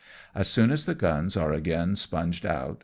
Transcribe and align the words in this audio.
As 0.33 0.47
soon 0.47 0.71
as 0.71 0.85
the 0.87 0.95
guns 0.95 1.37
are 1.37 1.53
again 1.53 1.95
sponged 1.95 2.43
out. 2.43 2.79